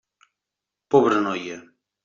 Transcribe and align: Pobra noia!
Pobra 0.91 1.21
noia! 1.21 1.61